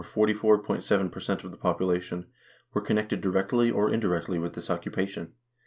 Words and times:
7 0.79 1.09
per 1.11 1.19
cent 1.19 1.43
of 1.43 1.51
the 1.51 1.57
population, 1.61 2.25
were 2.73 2.81
connected 2.81 3.21
directly 3.21 3.69
or 3.69 3.93
indirectly 3.93 4.39
with 4.39 4.53
this 4.55 4.71
occupation. 4.71 5.33